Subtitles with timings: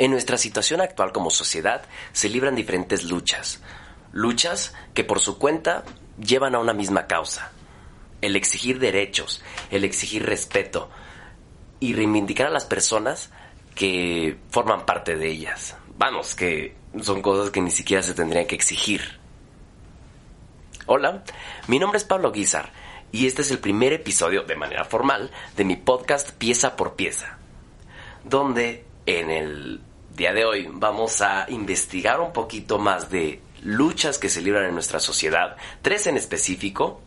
[0.00, 1.82] En nuestra situación actual como sociedad
[2.14, 3.60] se libran diferentes luchas.
[4.12, 5.84] Luchas que por su cuenta
[6.18, 7.52] llevan a una misma causa.
[8.22, 10.88] El exigir derechos, el exigir respeto
[11.80, 13.30] y reivindicar a las personas
[13.74, 15.76] que forman parte de ellas.
[15.98, 19.20] Vamos, que son cosas que ni siquiera se tendrían que exigir.
[20.86, 21.24] Hola,
[21.66, 22.72] mi nombre es Pablo Guizar
[23.12, 27.36] y este es el primer episodio de manera formal de mi podcast Pieza por Pieza,
[28.24, 29.82] donde en el
[30.20, 34.74] día de hoy vamos a investigar un poquito más de luchas que se libran en
[34.74, 37.00] nuestra sociedad, tres en específico,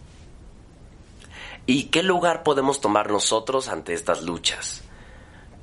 [1.68, 4.82] y qué lugar podemos tomar nosotros ante estas luchas.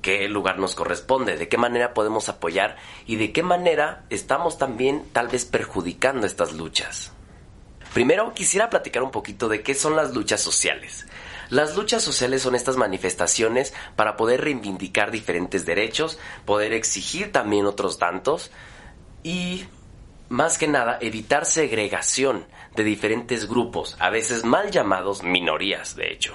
[0.00, 1.36] ¿Qué lugar nos corresponde?
[1.36, 2.76] ¿De qué manera podemos apoyar?
[3.04, 7.10] ¿Y de qué manera estamos también tal vez perjudicando estas luchas?
[7.92, 11.04] Primero quisiera platicar un poquito de qué son las luchas sociales.
[11.50, 17.98] Las luchas sociales son estas manifestaciones para poder reivindicar diferentes derechos, poder exigir también otros
[17.98, 18.52] tantos
[19.24, 19.64] y,
[20.28, 26.34] más que nada, evitar segregación de diferentes grupos, a veces mal llamados minorías, de hecho.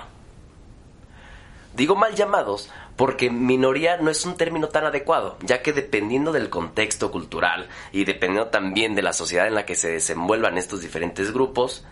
[1.73, 6.49] Digo mal llamados porque minoría no es un término tan adecuado, ya que dependiendo del
[6.49, 11.31] contexto cultural y dependiendo también de la sociedad en la que se desenvuelvan estos diferentes
[11.31, 11.85] grupos,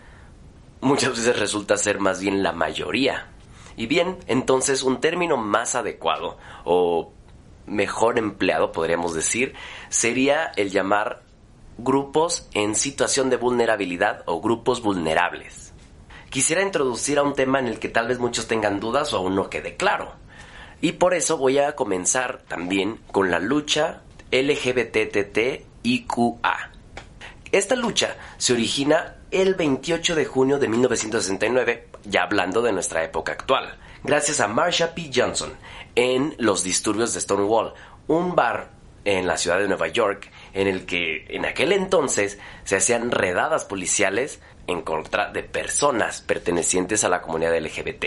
[0.84, 3.28] muchas veces resulta ser más bien la mayoría.
[3.76, 7.12] Y bien, entonces un término más adecuado o
[7.66, 9.54] mejor empleado, podríamos decir,
[9.88, 11.22] sería el llamar
[11.78, 15.72] grupos en situación de vulnerabilidad o grupos vulnerables.
[16.30, 19.34] Quisiera introducir a un tema en el que tal vez muchos tengan dudas o aún
[19.34, 20.12] no quede claro.
[20.80, 25.64] Y por eso voy a comenzar también con la lucha LGBTTIQA.
[27.52, 33.32] Esta lucha se origina el 28 de junio de 1969, ya hablando de nuestra época
[33.32, 35.10] actual, gracias a Marsha P.
[35.12, 35.52] Johnson
[35.96, 37.74] en los disturbios de Stonewall,
[38.06, 38.70] un bar
[39.04, 43.64] en la ciudad de Nueva York en el que en aquel entonces se hacían redadas
[43.64, 48.04] policiales en contra de personas pertenecientes a la comunidad LGBT.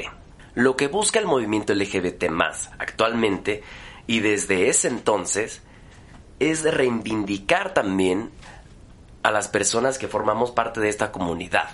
[0.55, 3.63] Lo que busca el movimiento LGBT más actualmente
[4.07, 5.61] y desde ese entonces
[6.39, 8.31] es reivindicar también
[9.27, 11.69] a las personas que formamos parte de esta comunidad,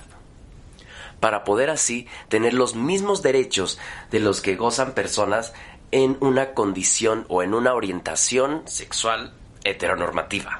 [1.19, 3.78] para poder así tener los mismos derechos
[4.09, 5.53] de los que gozan personas
[5.91, 10.59] en una condición o en una orientación sexual heteronormativa.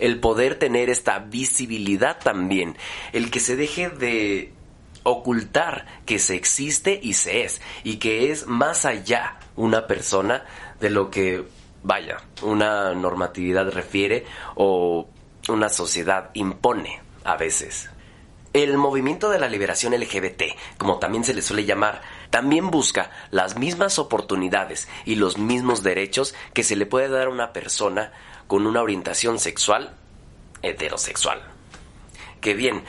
[0.00, 2.76] El poder tener esta visibilidad también,
[3.14, 4.52] el que se deje de
[5.04, 10.44] ocultar que se existe y se es, y que es más allá una persona
[10.78, 11.46] de lo que,
[11.82, 15.08] vaya, una normatividad refiere o
[15.48, 17.90] una sociedad impone a veces.
[18.52, 20.42] El movimiento de la liberación LGBT,
[20.76, 26.34] como también se le suele llamar, también busca las mismas oportunidades y los mismos derechos
[26.52, 28.12] que se le puede dar a una persona
[28.46, 29.96] con una orientación sexual
[30.60, 31.40] heterosexual.
[32.42, 32.84] Que bien,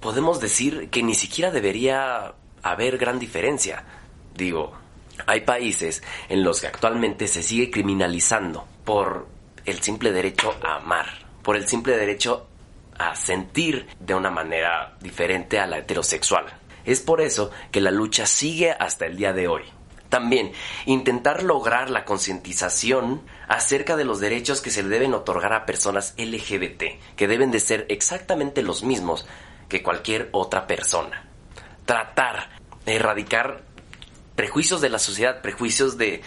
[0.00, 3.84] podemos decir que ni siquiera debería haber gran diferencia.
[4.34, 4.72] Digo,
[5.26, 9.28] hay países en los que actualmente se sigue criminalizando por
[9.64, 12.46] el simple derecho a amar por el simple derecho
[12.98, 16.46] a sentir de una manera diferente a la heterosexual.
[16.84, 19.62] Es por eso que la lucha sigue hasta el día de hoy.
[20.10, 20.52] También,
[20.86, 26.14] intentar lograr la concientización acerca de los derechos que se le deben otorgar a personas
[26.18, 29.26] LGBT, que deben de ser exactamente los mismos
[29.68, 31.28] que cualquier otra persona.
[31.86, 32.50] Tratar
[32.84, 33.62] de erradicar
[34.34, 36.22] prejuicios de la sociedad, prejuicios de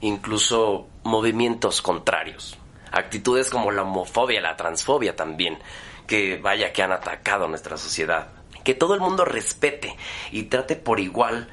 [0.00, 2.58] incluso movimientos contrarios.
[2.92, 5.58] Actitudes como la homofobia, la transfobia también,
[6.06, 8.28] que vaya que han atacado a nuestra sociedad.
[8.64, 9.96] Que todo el mundo respete
[10.32, 11.48] y trate por igual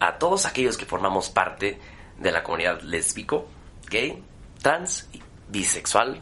[0.00, 1.78] a todos aquellos que formamos parte
[2.18, 3.48] de la comunidad lésbico,
[3.88, 4.22] gay,
[4.62, 5.08] trans,
[5.48, 6.20] bisexual,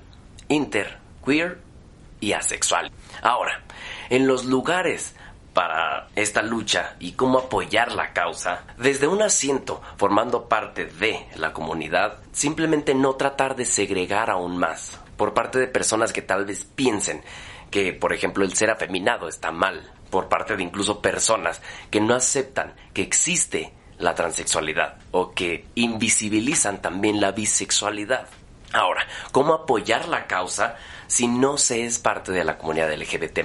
[0.49, 1.61] inter, queer
[2.21, 2.91] y asexual.
[3.23, 3.63] Ahora,
[4.11, 5.15] en los lugares
[5.55, 11.53] para esta lucha y cómo apoyar la causa, desde un asiento formando parte de la
[11.53, 16.65] comunidad, simplemente no tratar de segregar aún más por parte de personas que tal vez
[16.65, 17.23] piensen
[17.71, 21.61] que, por ejemplo, el ser afeminado está mal, por parte de incluso personas
[21.91, 28.27] que no aceptan que existe la transexualidad o que invisibilizan también la bisexualidad.
[28.73, 33.41] Ahora, ¿cómo apoyar la causa si no se es parte de la comunidad LGBT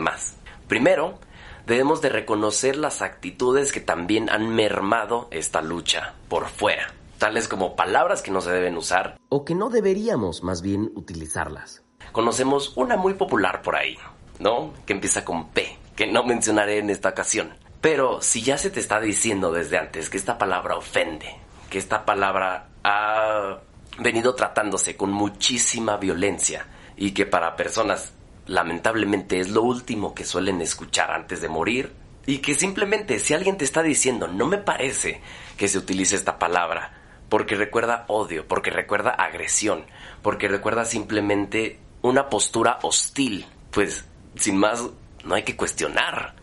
[0.68, 1.20] Primero,
[1.70, 7.76] debemos de reconocer las actitudes que también han mermado esta lucha por fuera, tales como
[7.76, 11.84] palabras que no se deben usar o que no deberíamos más bien utilizarlas.
[12.12, 13.98] Conocemos una muy popular por ahí,
[14.40, 14.74] ¿no?
[14.88, 17.54] Que empieza con P, que no mencionaré en esta ocasión.
[17.82, 21.36] Pero si ya se te está diciendo desde antes que esta palabra ofende,
[21.70, 23.60] que esta palabra ha
[24.00, 26.66] venido tratándose con muchísima violencia
[26.98, 28.12] y que para personas
[28.50, 31.94] lamentablemente es lo último que suelen escuchar antes de morir
[32.26, 35.22] y que simplemente si alguien te está diciendo no me parece
[35.56, 37.00] que se utilice esta palabra
[37.30, 39.86] porque recuerda odio, porque recuerda agresión,
[40.24, 44.06] porque recuerda simplemente una postura hostil, pues
[44.36, 44.90] sin más
[45.24, 46.34] no hay que cuestionar.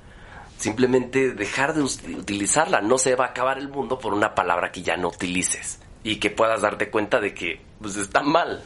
[0.58, 2.80] Simplemente dejar de utilizarla.
[2.80, 5.80] No se va a acabar el mundo por una palabra que ya no utilices.
[6.02, 8.62] Y que puedas darte cuenta de que pues, está mal.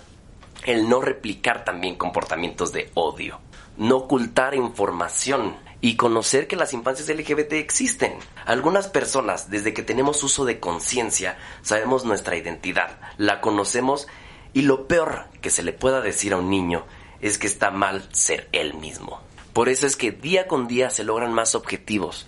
[0.65, 3.41] El no replicar también comportamientos de odio.
[3.77, 5.57] No ocultar información.
[5.83, 8.13] Y conocer que las infancias LGBT existen.
[8.45, 13.01] Algunas personas, desde que tenemos uso de conciencia, sabemos nuestra identidad.
[13.17, 14.07] La conocemos
[14.53, 16.85] y lo peor que se le pueda decir a un niño
[17.23, 19.21] es que está mal ser él mismo.
[19.53, 22.27] Por eso es que día con día se logran más objetivos,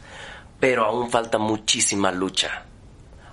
[0.58, 2.64] pero aún falta muchísima lucha.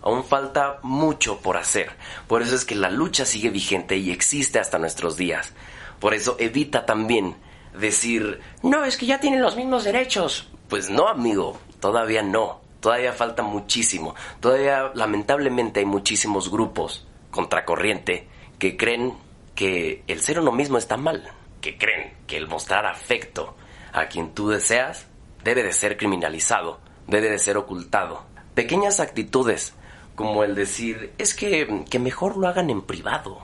[0.02, 1.92] Aún falta mucho por hacer.
[2.28, 5.54] Por eso es que la lucha sigue vigente y existe hasta nuestros días.
[6.00, 7.36] Por eso evita también
[7.78, 10.50] decir, no, es que ya tienen los mismos derechos.
[10.68, 12.62] Pues no, amigo, todavía no.
[12.80, 14.16] Todavía falta muchísimo.
[14.40, 19.14] Todavía, lamentablemente, hay muchísimos grupos contracorriente que creen
[19.54, 21.30] que el ser uno mismo está mal.
[21.60, 23.56] Que creen que el mostrar afecto
[23.92, 25.08] a quien tú deseas
[25.44, 28.24] debe de ser criminalizado, debe de ser ocultado.
[28.54, 29.74] Pequeñas actitudes,
[30.20, 33.40] como el decir, es que, que mejor lo hagan en privado.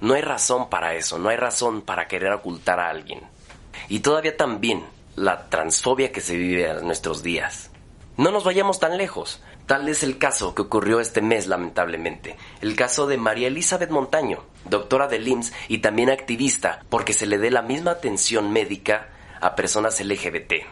[0.00, 3.20] no hay razón para eso, no hay razón para querer ocultar a alguien.
[3.88, 4.82] Y todavía también
[5.14, 7.70] la transfobia que se vive en nuestros días.
[8.16, 9.40] No nos vayamos tan lejos.
[9.66, 12.36] Tal es el caso que ocurrió este mes, lamentablemente.
[12.60, 17.38] El caso de María Elizabeth Montaño, doctora de IMSS y también activista, porque se le
[17.38, 19.10] dé la misma atención médica
[19.40, 20.64] a personas LGBT,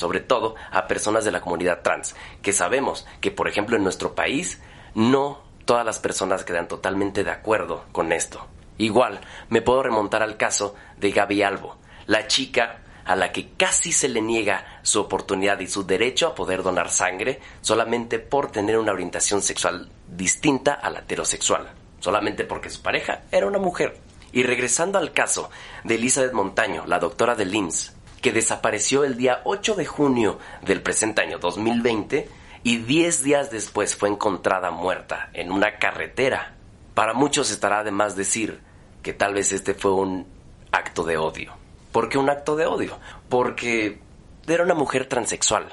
[0.00, 4.14] sobre todo a personas de la comunidad trans, que sabemos que, por ejemplo, en nuestro
[4.14, 4.60] país
[4.94, 8.46] no todas las personas quedan totalmente de acuerdo con esto.
[8.78, 9.20] Igual,
[9.50, 11.76] me puedo remontar al caso de Gaby Albo,
[12.06, 16.34] la chica a la que casi se le niega su oportunidad y su derecho a
[16.34, 22.70] poder donar sangre solamente por tener una orientación sexual distinta a la heterosexual, solamente porque
[22.70, 23.98] su pareja era una mujer.
[24.32, 25.50] Y regresando al caso
[25.84, 30.82] de Elizabeth Montaño, la doctora de LIMS, que desapareció el día 8 de junio del
[30.82, 32.28] presente año 2020
[32.62, 36.54] y 10 días después fue encontrada muerta en una carretera.
[36.94, 38.60] Para muchos estará de más decir
[39.02, 40.26] que tal vez este fue un
[40.70, 41.54] acto de odio.
[41.92, 42.98] ¿Por qué un acto de odio?
[43.28, 44.00] Porque
[44.46, 45.68] era una mujer transexual.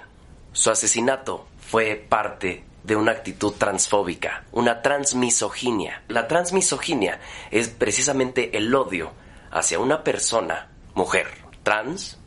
[0.53, 6.03] Su asesinato fue parte de una actitud transfóbica, una transmisoginia.
[6.07, 7.19] La transmisoginia
[7.51, 9.11] es precisamente el odio
[9.51, 11.27] hacia una persona, mujer,
[11.63, 12.17] trans,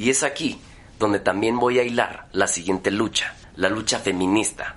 [0.00, 0.58] y es aquí
[0.98, 4.76] donde también voy a hilar la siguiente lucha, la lucha feminista,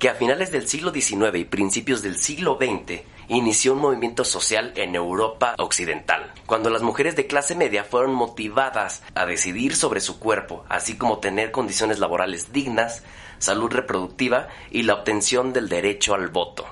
[0.00, 4.72] que a finales del siglo XIX y principios del siglo XX inició un movimiento social
[4.74, 10.18] en Europa Occidental, cuando las mujeres de clase media fueron motivadas a decidir sobre su
[10.18, 13.04] cuerpo, así como tener condiciones laborales dignas,
[13.38, 16.66] salud reproductiva y la obtención del derecho al voto.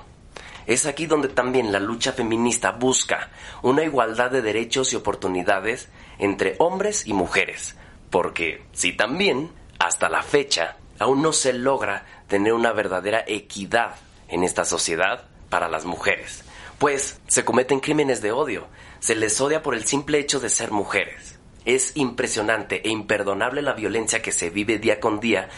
[0.67, 3.29] Es aquí donde también la lucha feminista busca
[3.61, 5.87] una igualdad de derechos y oportunidades
[6.19, 7.77] entre hombres y mujeres,
[8.13, 13.95] porque si también, hasta la fecha, aún no se logra tener una verdadera equidad
[14.27, 16.43] en esta sociedad, para las mujeres,
[16.77, 18.67] pues se cometen crímenes de odio,
[18.99, 21.39] se les odia por el simple hecho de ser mujeres.
[21.65, 25.49] Es impresionante e imperdonable la violencia que se vive día con día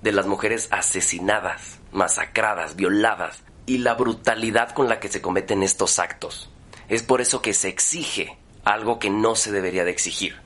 [0.00, 5.98] de las mujeres asesinadas, masacradas, violadas y la brutalidad con la que se cometen estos
[5.98, 6.50] actos.
[6.88, 10.39] Es por eso que se exige algo que no se debería de exigir.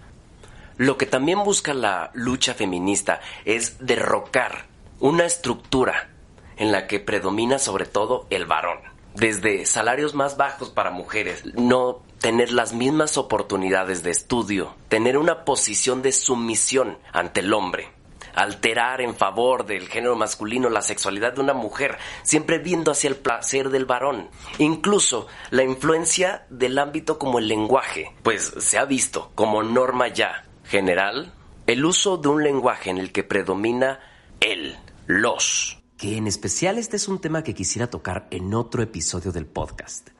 [0.76, 4.66] Lo que también busca la lucha feminista es derrocar
[4.98, 6.10] una estructura
[6.56, 8.78] en la que predomina sobre todo el varón.
[9.14, 15.44] Desde salarios más bajos para mujeres, no tener las mismas oportunidades de estudio, tener una
[15.44, 17.90] posición de sumisión ante el hombre,
[18.34, 23.16] alterar en favor del género masculino la sexualidad de una mujer, siempre viendo hacia el
[23.16, 24.28] placer del varón.
[24.58, 30.43] Incluso la influencia del ámbito como el lenguaje, pues se ha visto como norma ya
[30.64, 31.32] general,
[31.66, 34.00] el uso de un lenguaje en el que predomina
[34.40, 39.32] el, los, que en especial este es un tema que quisiera tocar en otro episodio
[39.32, 40.10] del podcast.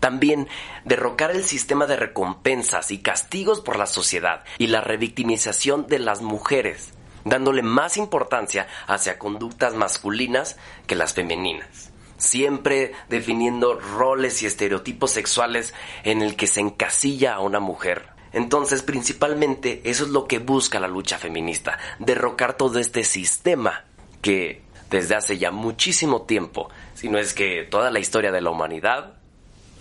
[0.00, 0.48] También
[0.84, 6.22] derrocar el sistema de recompensas y castigos por la sociedad y la revictimización de las
[6.22, 6.92] mujeres,
[7.24, 10.56] dándole más importancia hacia conductas masculinas
[10.86, 11.92] que las femeninas.
[12.16, 18.15] Siempre definiendo roles y estereotipos sexuales en el que se encasilla a una mujer.
[18.36, 23.86] Entonces, principalmente, eso es lo que busca la lucha feminista, derrocar todo este sistema
[24.20, 28.50] que desde hace ya muchísimo tiempo, si no es que toda la historia de la
[28.50, 29.14] humanidad,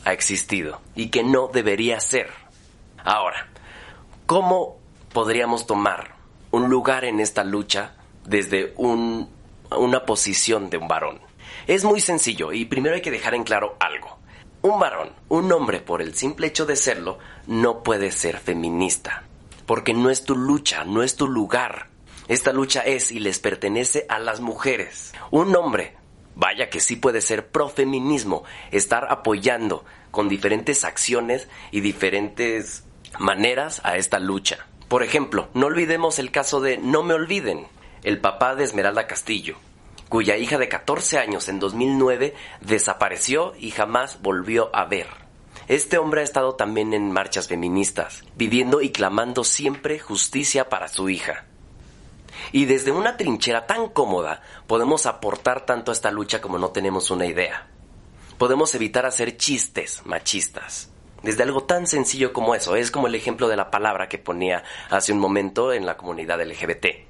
[0.06, 2.30] ha existido y que no debería ser.
[3.04, 3.50] Ahora,
[4.26, 4.78] ¿cómo
[5.12, 6.16] podríamos tomar
[6.52, 11.20] un lugar en esta lucha desde una posición de un varón?
[11.68, 14.15] Es muy sencillo y primero hay que dejar en claro algo.
[14.66, 19.22] Un varón, un hombre por el simple hecho de serlo, no puede ser feminista,
[19.68, 21.90] porque no es tu lucha, no es tu lugar.
[22.28, 25.14] Esta lucha es y les pertenece a las mujeres.
[25.30, 25.96] Un hombre,
[26.34, 32.86] vaya que sí puede ser profeminismo, estar apoyando con diferentes acciones y diferentes
[33.20, 34.66] maneras a esta lucha.
[34.88, 37.68] Por ejemplo, no olvidemos el caso de No me olviden,
[38.02, 39.58] el papá de Esmeralda Castillo,
[40.10, 45.08] cuya hija de 14 años en 2009 desapareció y jamás volvió a ver.
[45.68, 51.10] Este hombre ha estado también en marchas feministas, pidiendo y clamando siempre justicia para su
[51.10, 51.46] hija.
[52.52, 57.10] Y desde una trinchera tan cómoda podemos aportar tanto a esta lucha como no tenemos
[57.10, 57.68] una idea.
[58.38, 60.92] Podemos evitar hacer chistes machistas.
[61.24, 64.64] Desde algo tan sencillo como eso, es como el ejemplo de la palabra que ponía
[64.92, 67.05] hace un momento en la comunidad LGBT.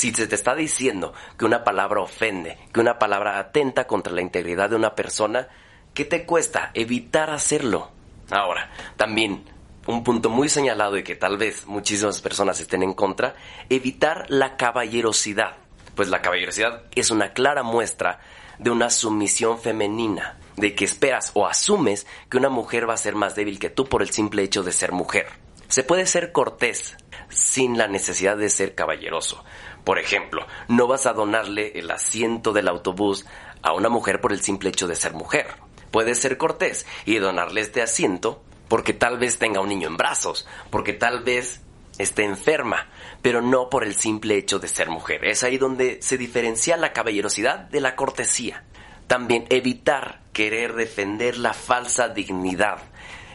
[0.00, 4.22] Si se te está diciendo que una palabra ofende, que una palabra atenta contra la
[4.22, 5.48] integridad de una persona,
[5.92, 7.90] ¿qué te cuesta evitar hacerlo?
[8.30, 9.44] Ahora, también
[9.86, 13.34] un punto muy señalado y que tal vez muchísimas personas estén en contra,
[13.68, 15.56] evitar la caballerosidad.
[15.94, 18.20] Pues la caballerosidad es una clara muestra
[18.58, 23.16] de una sumisión femenina, de que esperas o asumes que una mujer va a ser
[23.16, 25.26] más débil que tú por el simple hecho de ser mujer.
[25.68, 26.96] Se puede ser cortés
[27.28, 29.44] sin la necesidad de ser caballeroso.
[29.84, 33.26] Por ejemplo, no vas a donarle el asiento del autobús
[33.62, 35.48] a una mujer por el simple hecho de ser mujer.
[35.90, 40.46] Puedes ser cortés y donarle este asiento porque tal vez tenga un niño en brazos,
[40.70, 41.60] porque tal vez
[41.98, 42.88] esté enferma,
[43.20, 45.24] pero no por el simple hecho de ser mujer.
[45.24, 48.64] Es ahí donde se diferencia la caballerosidad de la cortesía.
[49.06, 52.78] También evitar querer defender la falsa dignidad.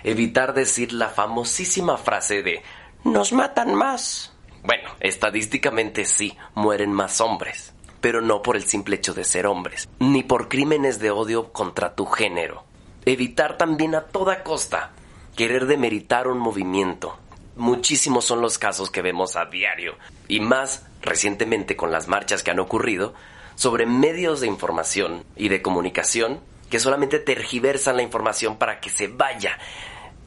[0.04, 2.64] Evitar decir la famosísima frase de
[3.04, 4.35] nos matan más.
[4.66, 9.88] Bueno, estadísticamente sí, mueren más hombres, pero no por el simple hecho de ser hombres,
[10.00, 12.64] ni por crímenes de odio contra tu género.
[13.06, 14.92] Evitar también a toda costa
[15.36, 17.16] querer demeritar un movimiento.
[17.56, 22.50] Muchísimos son los casos que vemos a diario, y más recientemente con las marchas que
[22.50, 23.14] han ocurrido,
[23.54, 26.40] sobre medios de información y de comunicación
[26.72, 29.60] que solamente tergiversan la información para que se vaya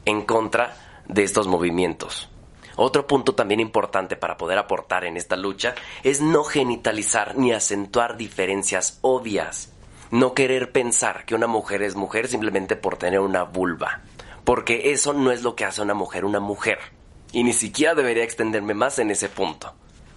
[0.05, 0.77] en contra
[1.09, 2.29] de estos movimientos.
[2.81, 8.15] Otro punto también importante para poder aportar en esta lucha es no genitalizar ni acentuar
[8.15, 9.73] diferencias obvias.
[10.11, 13.99] No querer pensar que una mujer es mujer simplemente por tener una vulva.
[14.45, 16.79] Porque eso no es lo que hace una mujer una mujer.
[17.33, 19.73] Y ni siquiera debería extenderme más en ese punto.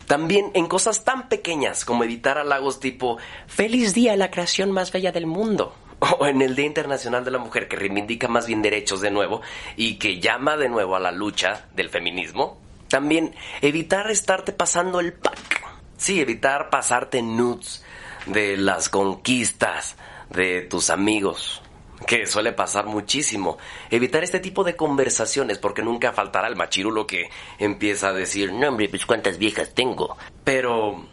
[0.06, 5.10] También en cosas tan pequeñas como evitar halagos tipo Feliz día, la creación más bella
[5.10, 9.00] del mundo o en el Día Internacional de la Mujer, que reivindica más bien derechos
[9.00, 9.40] de nuevo
[9.76, 12.58] y que llama de nuevo a la lucha del feminismo.
[12.88, 15.62] También evitar estarte pasando el pack.
[15.96, 17.84] Sí, evitar pasarte nudes
[18.26, 19.96] de las conquistas
[20.30, 21.62] de tus amigos,
[22.06, 23.58] que suele pasar muchísimo.
[23.90, 28.68] Evitar este tipo de conversaciones porque nunca faltará el machirulo que empieza a decir, no
[28.68, 30.16] hombre, pues cuántas viejas tengo.
[30.42, 31.06] Pero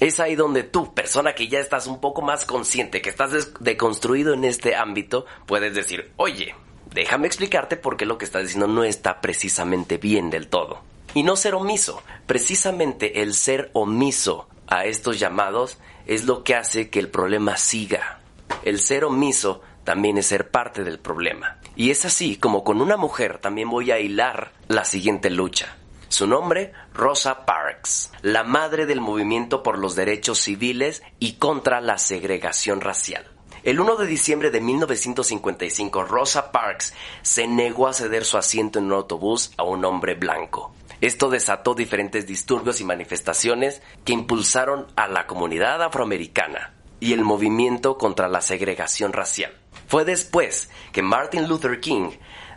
[0.00, 4.34] es ahí donde tú, persona que ya estás un poco más consciente, que estás deconstruido
[4.34, 6.54] en este ámbito, puedes decir, oye,
[6.92, 10.80] déjame explicarte por qué lo que estás diciendo no está precisamente bien del todo.
[11.14, 12.02] Y no ser omiso.
[12.26, 18.20] Precisamente el ser omiso a estos llamados es lo que hace que el problema siga.
[18.64, 21.58] El ser omiso también es ser parte del problema.
[21.76, 25.76] Y es así como con una mujer también voy a hilar la siguiente lucha.
[26.14, 31.98] Su nombre, Rosa Parks, la madre del movimiento por los derechos civiles y contra la
[31.98, 33.26] segregación racial.
[33.64, 38.84] El 1 de diciembre de 1955, Rosa Parks se negó a ceder su asiento en
[38.84, 40.72] un autobús a un hombre blanco.
[41.00, 47.98] Esto desató diferentes disturbios y manifestaciones que impulsaron a la comunidad afroamericana y el movimiento
[47.98, 49.52] contra la segregación racial.
[49.88, 52.12] Fue después que Martin Luther King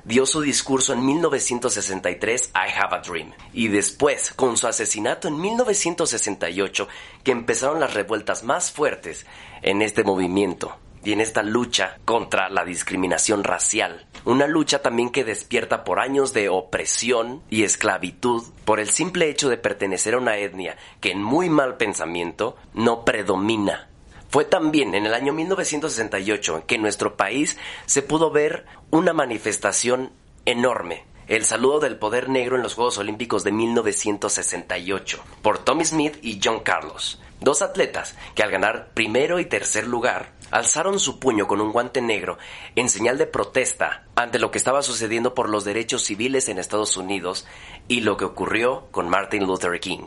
[0.08, 5.40] dio su discurso en 1963, I Have a Dream, y después, con su asesinato en
[5.40, 6.88] 1968,
[7.24, 9.26] que empezaron las revueltas más fuertes
[9.62, 14.08] en este movimiento y en esta lucha contra la discriminación racial.
[14.24, 19.50] Una lucha también que despierta por años de opresión y esclavitud por el simple hecho
[19.50, 23.90] de pertenecer a una etnia que en muy mal pensamiento no predomina.
[24.30, 30.12] Fue también en el año 1968 que en nuestro país se pudo ver una manifestación
[30.46, 36.18] enorme el saludo del poder negro en los Juegos Olímpicos de 1968 por Tommy Smith
[36.22, 41.46] y John Carlos, dos atletas que al ganar primero y tercer lugar alzaron su puño
[41.46, 42.38] con un guante negro
[42.78, 46.96] en señal de protesta ante lo que estaba sucediendo por los derechos civiles en Estados
[46.96, 47.46] Unidos
[47.90, 50.06] y lo que ocurrió con Martin Luther King.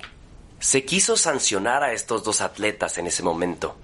[0.58, 3.76] Se quiso sancionar a estos dos atletas en ese momento,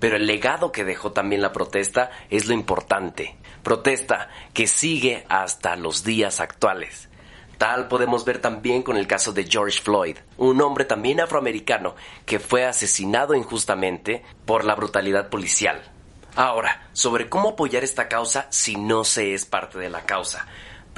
[0.00, 3.36] pero el legado que dejó también la protesta es lo importante.
[3.62, 7.08] Protesta que sigue hasta los días actuales.
[7.58, 12.38] Tal podemos ver también con el caso de George Floyd, un hombre también afroamericano que
[12.38, 15.82] fue asesinado injustamente por la brutalidad policial.
[16.36, 20.46] Ahora, sobre cómo apoyar esta causa si no se es parte de la causa.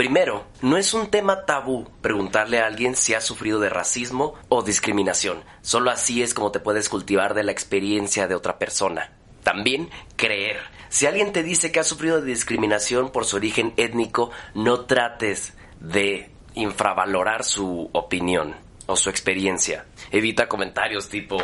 [0.03, 4.65] Primero, no es un tema tabú preguntarle a alguien si ha sufrido de racismo o
[4.65, 5.45] discriminación.
[5.61, 9.13] Solo así es como te puedes cultivar de la experiencia de otra persona.
[9.45, 10.57] También creer.
[10.89, 15.55] Si alguien te dice que ha sufrido de discriminación por su origen étnico, no trates
[15.79, 18.57] de infravalorar su opinión
[18.87, 19.87] o su experiencia.
[20.11, 21.39] Evita comentarios tipo,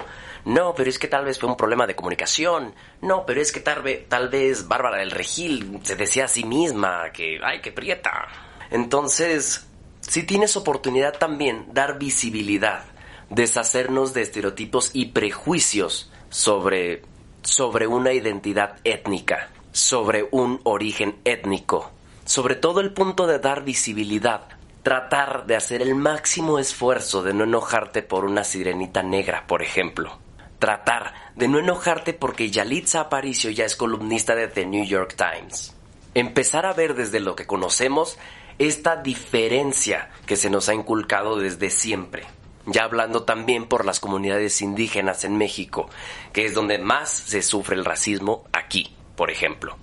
[0.46, 2.74] no, pero es que tal vez fue un problema de comunicación.
[3.02, 6.42] No, pero es que tal vez, tal vez Bárbara del Regil se decía a sí
[6.42, 8.47] misma que, ay, que prieta.
[8.70, 9.66] Entonces,
[10.00, 12.84] si tienes oportunidad también, dar visibilidad,
[13.30, 17.02] deshacernos de estereotipos y prejuicios sobre,
[17.42, 21.90] sobre una identidad étnica, sobre un origen étnico.
[22.24, 24.48] Sobre todo el punto de dar visibilidad,
[24.82, 30.18] tratar de hacer el máximo esfuerzo de no enojarte por una sirenita negra, por ejemplo
[30.58, 35.74] tratar de no enojarte porque Yalitza Aparicio ya es columnista de The New York Times.
[36.14, 38.18] Empezar a ver desde lo que conocemos
[38.58, 42.24] esta diferencia que se nos ha inculcado desde siempre.
[42.66, 45.88] Ya hablando también por las comunidades indígenas en México,
[46.32, 49.76] que es donde más se sufre el racismo aquí, por ejemplo.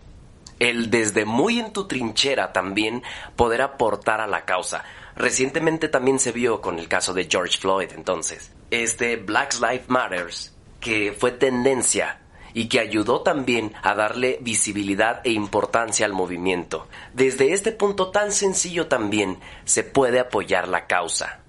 [0.59, 3.03] El desde muy en tu trinchera también
[3.35, 4.83] poder aportar a la causa.
[5.15, 8.51] Recientemente también se vio con el caso de George Floyd, entonces.
[8.69, 12.19] Este Black Lives Matters que fue tendencia
[12.55, 16.87] y que ayudó también a darle visibilidad e importancia al movimiento.
[17.13, 21.41] Desde este punto tan sencillo también se puede apoyar la causa.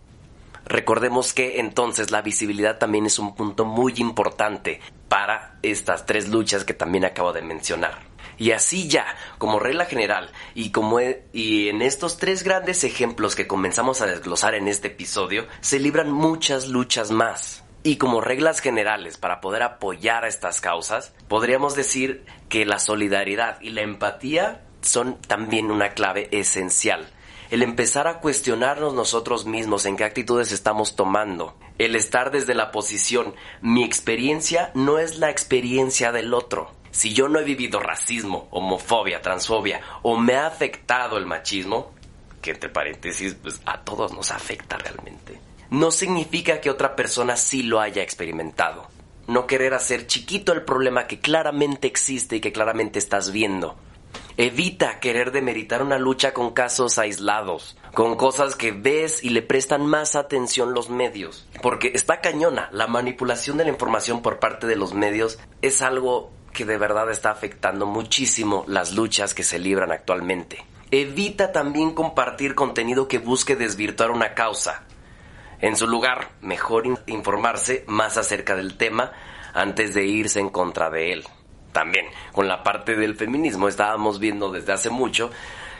[0.66, 6.64] Recordemos que entonces la visibilidad también es un punto muy importante para estas tres luchas
[6.64, 8.00] que también acabo de mencionar.
[8.36, 9.06] Y así ya,
[9.38, 10.98] como regla general, y como
[11.32, 16.10] y en estos tres grandes ejemplos que comenzamos a desglosar en este episodio, se libran
[16.10, 17.62] muchas luchas más.
[17.86, 23.60] Y como reglas generales para poder apoyar a estas causas, podríamos decir que la solidaridad
[23.60, 27.08] y la empatía son también una clave esencial.
[27.48, 31.56] El empezar a cuestionarnos nosotros mismos en qué actitudes estamos tomando.
[31.78, 36.72] El estar desde la posición mi experiencia no es la experiencia del otro.
[36.90, 41.92] Si yo no he vivido racismo, homofobia, transfobia o me ha afectado el machismo,
[42.42, 45.45] que entre paréntesis pues a todos nos afecta realmente
[45.76, 48.86] no significa que otra persona sí lo haya experimentado.
[49.26, 53.76] No querer hacer chiquito el problema que claramente existe y que claramente estás viendo.
[54.38, 59.84] Evita querer demeritar una lucha con casos aislados, con cosas que ves y le prestan
[59.84, 61.46] más atención los medios.
[61.60, 66.30] Porque está cañona, la manipulación de la información por parte de los medios es algo
[66.54, 70.64] que de verdad está afectando muchísimo las luchas que se libran actualmente.
[70.90, 74.85] Evita también compartir contenido que busque desvirtuar una causa.
[75.60, 79.12] En su lugar, mejor informarse más acerca del tema
[79.54, 81.24] antes de irse en contra de él.
[81.72, 85.30] También, con la parte del feminismo, estábamos viendo desde hace mucho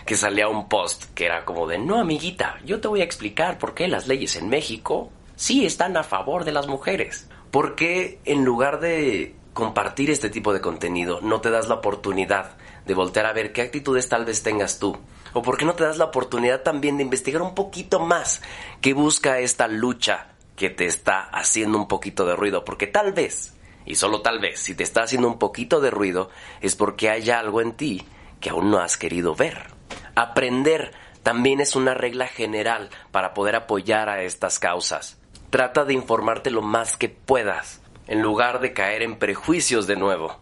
[0.07, 3.59] que salía un post que era como de, no amiguita, yo te voy a explicar
[3.59, 7.29] por qué las leyes en México sí están a favor de las mujeres.
[7.51, 12.57] ¿Por qué en lugar de compartir este tipo de contenido no te das la oportunidad
[12.87, 14.97] de voltear a ver qué actitudes tal vez tengas tú
[15.37, 18.41] ¿O por qué no te das la oportunidad también de investigar un poquito más
[18.81, 22.65] qué busca esta lucha que te está haciendo un poquito de ruido?
[22.65, 23.53] Porque tal vez,
[23.85, 26.31] y solo tal vez, si te está haciendo un poquito de ruido,
[26.63, 28.03] es porque hay algo en ti
[28.41, 29.67] que aún no has querido ver.
[30.15, 35.19] Aprender también es una regla general para poder apoyar a estas causas.
[35.51, 40.41] Trata de informarte lo más que puedas, en lugar de caer en prejuicios de nuevo.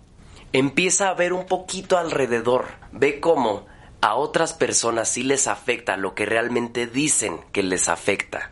[0.53, 2.67] Empieza a ver un poquito alrededor.
[2.93, 3.74] Ve cómo
[4.05, 8.51] a otras personas sí les afecta lo que realmente dicen que les afecta.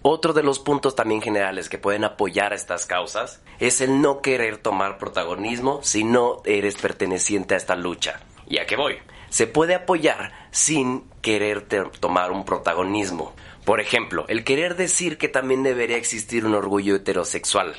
[0.00, 4.22] Otro de los puntos también generales que pueden apoyar a estas causas es el no
[4.22, 8.20] querer tomar protagonismo si no eres perteneciente a esta lucha.
[8.48, 8.96] ¿Y a voy?
[9.28, 11.68] Se puede apoyar sin querer
[12.00, 13.34] tomar un protagonismo.
[13.66, 17.74] Por ejemplo, el querer decir que también debería existir un orgullo heterosexual.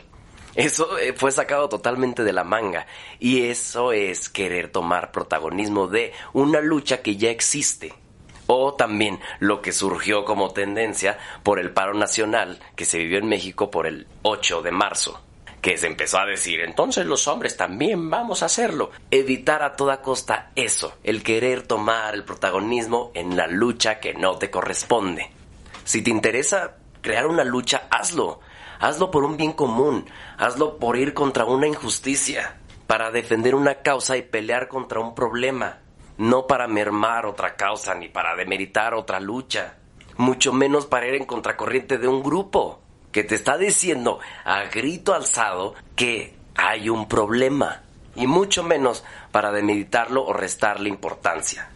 [0.55, 2.87] Eso eh, fue sacado totalmente de la manga
[3.19, 7.93] y eso es querer tomar protagonismo de una lucha que ya existe.
[8.47, 13.27] O también lo que surgió como tendencia por el paro nacional que se vivió en
[13.27, 15.21] México por el 8 de marzo
[15.65, 18.91] que se empezó a decir, entonces los hombres también vamos a hacerlo.
[19.09, 24.37] Evitar a toda costa eso, el querer tomar el protagonismo en la lucha que no
[24.37, 25.31] te corresponde.
[25.83, 28.41] Si te interesa crear una lucha, hazlo.
[28.79, 30.05] Hazlo por un bien común,
[30.37, 32.57] hazlo por ir contra una injusticia,
[32.87, 35.79] para defender una causa y pelear contra un problema,
[36.17, 39.75] no para mermar otra causa ni para demeritar otra lucha,
[40.17, 42.79] mucho menos para ir en contracorriente de un grupo
[43.11, 47.81] que te está diciendo a grito alzado que hay un problema,
[48.15, 51.69] y mucho menos para demeritarlo o restarle importancia.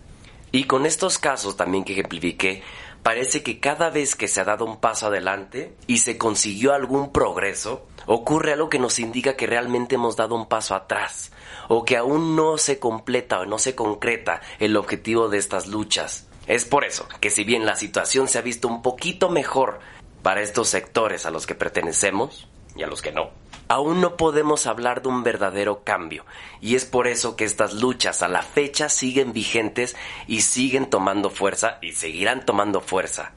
[0.51, 2.63] Y con estos casos también que ejemplifiqué,
[3.03, 7.11] parece que cada vez que se ha dado un paso adelante y se consiguió algún
[7.11, 11.31] progreso, ocurre algo que nos indica que realmente hemos dado un paso atrás,
[11.67, 16.27] o que aún no se completa o no se concreta el objetivo de estas luchas.
[16.47, 19.79] Es por eso que si bien la situación se ha visto un poquito mejor
[20.23, 23.29] para estos sectores a los que pertenecemos y a los que no,
[23.69, 26.25] aún no podemos hablar de un verdadero cambio,
[26.59, 29.95] y es por eso que estas luchas a la fecha siguen vigentes
[30.27, 33.31] y siguen tomando fuerza y seguirán tomando fuerza.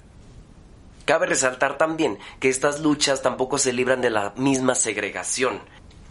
[1.04, 5.60] Cabe resaltar también que estas luchas tampoco se libran de la misma segregación.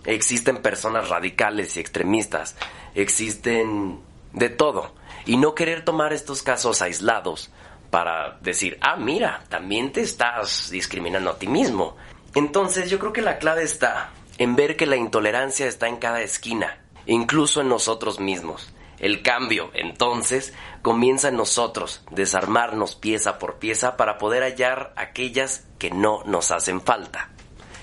[0.05, 2.55] Existen personas radicales y extremistas,
[2.93, 3.99] existen
[4.33, 4.93] de todo,
[5.25, 7.51] y no querer tomar estos casos aislados
[7.89, 11.97] para decir, ah, mira, también te estás discriminando a ti mismo.
[12.33, 16.21] Entonces yo creo que la clave está en ver que la intolerancia está en cada
[16.21, 18.73] esquina, incluso en nosotros mismos.
[18.99, 25.89] El cambio, entonces, comienza en nosotros, desarmarnos pieza por pieza para poder hallar aquellas que
[25.89, 27.31] no nos hacen falta.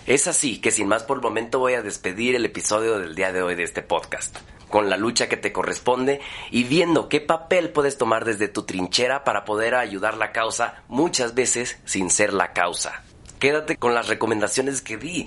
[0.07, 3.33] Es así que sin más por el momento voy a despedir el episodio del día
[3.33, 4.37] de hoy de este podcast,
[4.71, 9.25] con la lucha que te corresponde y viendo qué papel puedes tomar desde tu trinchera
[9.25, 13.03] para poder ayudar la causa muchas veces sin ser la causa.
[13.39, 15.27] Quédate con las recomendaciones que di.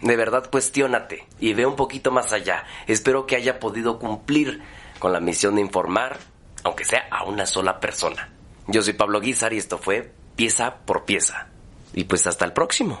[0.00, 2.64] De verdad cuestiónate y ve un poquito más allá.
[2.86, 4.62] Espero que haya podido cumplir
[4.98, 6.18] con la misión de informar,
[6.62, 8.30] aunque sea a una sola persona.
[8.66, 11.48] Yo soy Pablo Guizar y esto fue pieza por pieza.
[11.92, 13.00] Y pues hasta el próximo.